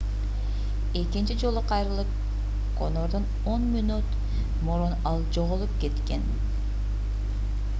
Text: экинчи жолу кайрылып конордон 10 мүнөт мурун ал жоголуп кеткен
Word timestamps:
экинчи 0.99 1.35
жолу 1.41 1.61
кайрылып 1.71 2.15
конордон 2.79 3.27
10 3.51 3.67
мүнөт 3.73 4.17
мурун 4.69 4.97
ал 5.11 5.23
жоголуп 5.37 5.77
кеткен 5.85 6.25